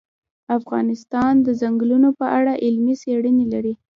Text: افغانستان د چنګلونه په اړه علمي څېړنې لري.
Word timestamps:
افغانستان 0.57 1.33
د 1.45 1.47
چنګلونه 1.59 2.09
په 2.19 2.25
اړه 2.37 2.53
علمي 2.65 2.95
څېړنې 3.01 3.45
لري. 3.53 3.73